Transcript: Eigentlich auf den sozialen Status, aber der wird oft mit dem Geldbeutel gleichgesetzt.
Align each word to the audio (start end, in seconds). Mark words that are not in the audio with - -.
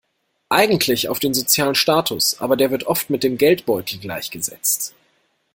Eigentlich 0.49 1.09
auf 1.09 1.19
den 1.19 1.35
sozialen 1.35 1.75
Status, 1.75 2.37
aber 2.39 2.55
der 2.57 2.71
wird 2.71 2.85
oft 2.87 3.11
mit 3.11 3.21
dem 3.21 3.37
Geldbeutel 3.37 3.99
gleichgesetzt. 3.99 4.95